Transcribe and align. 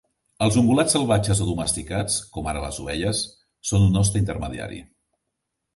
Els 0.43 0.55
ungulats 0.61 0.95
salvatges 0.95 1.41
o 1.45 1.47
domesticats, 1.49 2.15
com 2.37 2.49
ara 2.53 2.65
les 2.65 2.81
ovelles, 2.85 3.23
són 3.73 3.87
un 3.91 4.03
hoste 4.03 4.23
intermediari. 4.25 4.83